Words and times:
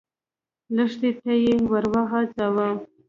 لښتي 0.75 1.11
ته 1.21 1.33
يې 1.43 1.55
ور 1.71 1.85
وغځاوه. 1.93 2.67